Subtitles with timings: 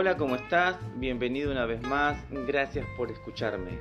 [0.00, 0.76] Hola, ¿cómo estás?
[0.94, 3.80] Bienvenido una vez más, gracias por escucharme.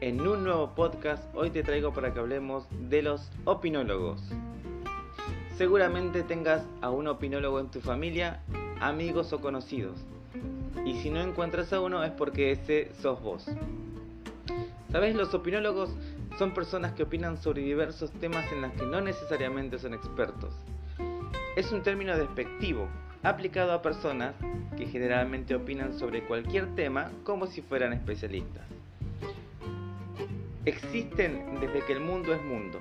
[0.00, 4.20] En un nuevo podcast hoy te traigo para que hablemos de los opinólogos.
[5.56, 8.42] Seguramente tengas a un opinólogo en tu familia,
[8.80, 9.96] amigos o conocidos.
[10.84, 13.46] Y si no encuentras a uno es porque ese sos vos.
[14.90, 15.14] ¿Sabes?
[15.14, 15.94] Los opinólogos
[16.40, 20.52] son personas que opinan sobre diversos temas en los que no necesariamente son expertos.
[21.54, 22.88] Es un término despectivo,
[23.28, 24.34] aplicado a personas
[24.76, 28.62] que generalmente opinan sobre cualquier tema como si fueran especialistas.
[30.64, 32.80] Existen desde que el mundo es mundo,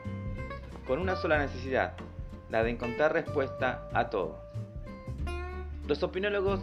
[0.85, 1.93] con una sola necesidad,
[2.49, 4.39] la de encontrar respuesta a todo.
[5.87, 6.61] Los opinólogos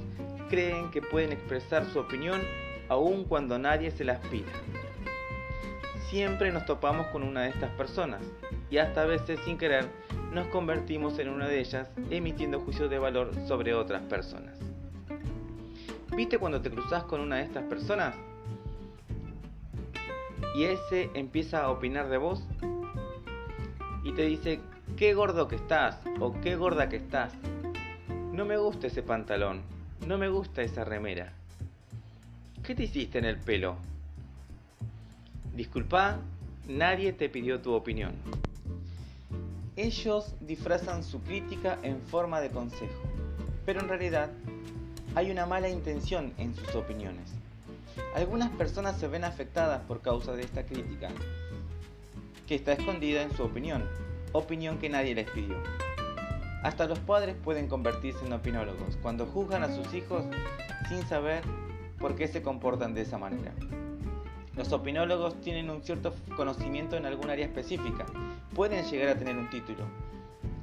[0.48, 2.40] creen que pueden expresar su opinión
[2.88, 4.50] aun cuando nadie se las pida.
[6.08, 8.20] Siempre nos topamos con una de estas personas
[8.70, 9.86] y hasta a veces sin querer
[10.32, 14.58] nos convertimos en una de ellas emitiendo juicios de valor sobre otras personas.
[16.16, 18.14] ¿Viste cuando te cruzas con una de estas personas?
[20.56, 22.42] Y ese empieza a opinar de vos
[24.04, 24.60] y te dice,
[24.96, 27.34] qué gordo que estás o qué gorda que estás.
[28.32, 29.62] No me gusta ese pantalón,
[30.06, 31.32] no me gusta esa remera.
[32.62, 33.76] ¿Qué te hiciste en el pelo?
[35.54, 36.18] Disculpa,
[36.68, 38.12] nadie te pidió tu opinión.
[39.76, 43.02] Ellos disfrazan su crítica en forma de consejo,
[43.64, 44.28] pero en realidad
[45.14, 47.32] hay una mala intención en sus opiniones.
[48.14, 51.08] Algunas personas se ven afectadas por causa de esta crítica,
[52.46, 53.88] que está escondida en su opinión,
[54.32, 55.56] opinión que nadie les pidió.
[56.62, 60.24] Hasta los padres pueden convertirse en opinólogos cuando juzgan a sus hijos
[60.90, 61.42] sin saber
[61.98, 63.54] por qué se comportan de esa manera.
[64.54, 68.04] Los opinólogos tienen un cierto conocimiento en algún área específica,
[68.54, 69.86] pueden llegar a tener un título.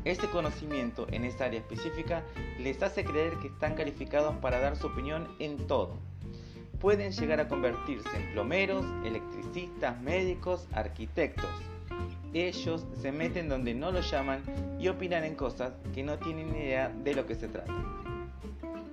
[0.05, 2.23] Ese conocimiento en esa área específica
[2.59, 5.97] les hace creer que están calificados para dar su opinión en todo.
[6.79, 11.49] Pueden llegar a convertirse en plomeros, electricistas, médicos, arquitectos.
[12.31, 14.43] Ellos se meten donde no lo llaman
[14.79, 17.73] y opinan en cosas que no tienen idea de lo que se trata.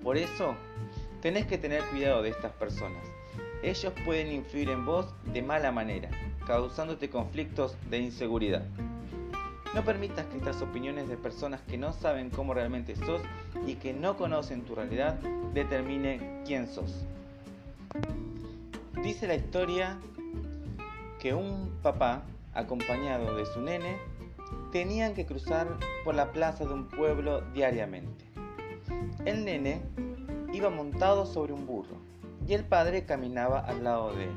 [0.03, 0.57] Por eso,
[1.21, 3.05] tenés que tener cuidado de estas personas
[3.63, 6.11] ellos pueden influir en vos de mala manera,
[6.47, 8.65] causándote conflictos de inseguridad.
[9.75, 13.21] No permitas que estas opiniones de personas que no saben cómo realmente sos
[13.67, 15.15] y que no conocen tu realidad
[15.53, 17.05] determine quién sos.
[19.03, 19.99] Dice la historia
[21.19, 22.23] que un papá,
[22.55, 23.99] acompañado de su nene,
[24.73, 25.67] tenían que cruzar
[26.05, 28.25] por la plaza de un pueblo diariamente.
[29.25, 29.83] El nene
[30.53, 31.97] iba montado sobre un burro
[32.47, 34.31] y el padre caminaba al lado de él.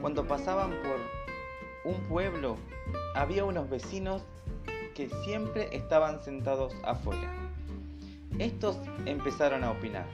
[0.00, 2.56] Cuando pasaban por un pueblo,
[3.14, 4.22] había unos vecinos
[4.94, 7.30] que siempre estaban sentados afuera.
[8.38, 10.06] Estos empezaron a opinar.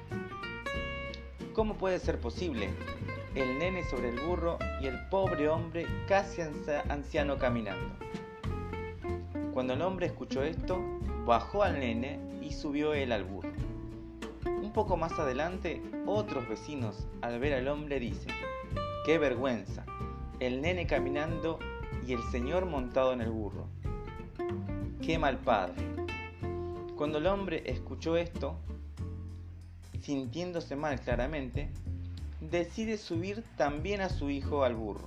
[1.53, 2.71] ¿Cómo puede ser posible?
[3.34, 6.43] El nene sobre el burro y el pobre hombre casi
[6.88, 7.94] anciano caminando.
[9.53, 10.78] Cuando el hombre escuchó esto,
[11.25, 13.38] bajó al nene y subió él al burro.
[14.62, 18.34] Un poco más adelante, otros vecinos al ver al hombre dicen,
[19.04, 19.84] ¡qué vergüenza!
[20.41, 21.59] El nene caminando
[22.06, 23.66] y el señor montado en el burro.
[25.03, 25.75] ¡Qué mal padre!
[26.97, 28.56] Cuando el hombre escuchó esto,
[30.00, 31.70] sintiéndose mal claramente,
[32.41, 35.06] decide subir también a su hijo al burro.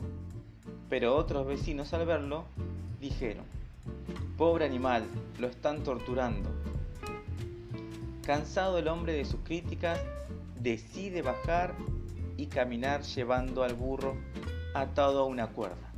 [0.89, 2.45] Pero otros vecinos al verlo
[2.99, 3.45] dijeron,
[4.37, 5.03] pobre animal,
[5.39, 6.49] lo están torturando,
[8.31, 9.99] Cansado el hombre de sus críticas,
[10.57, 11.75] decide bajar
[12.37, 14.15] y caminar llevando al burro
[14.73, 15.91] atado a una cuerda.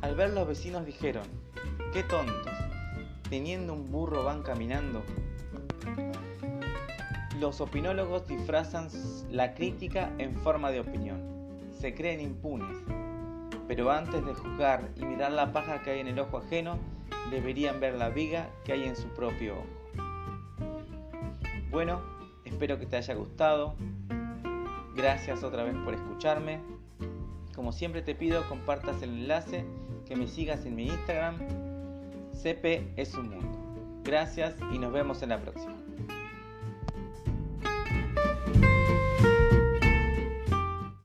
[0.00, 1.24] Al ver los vecinos dijeron,
[1.92, 2.52] qué tontos,
[3.28, 5.02] teniendo un burro van caminando.
[7.40, 8.88] Los opinólogos disfrazan
[9.28, 11.20] la crítica en forma de opinión,
[11.76, 12.76] se creen impunes,
[13.66, 16.78] pero antes de juzgar y mirar la paja que hay en el ojo ajeno,
[17.32, 19.83] deberían ver la viga que hay en su propio ojo.
[21.74, 22.00] Bueno,
[22.44, 23.74] espero que te haya gustado.
[24.94, 26.60] Gracias otra vez por escucharme.
[27.52, 29.64] Como siempre te pido compartas el enlace,
[30.06, 31.36] que me sigas en mi Instagram.
[32.32, 33.58] CP es un mundo.
[34.04, 35.83] Gracias y nos vemos en la próxima.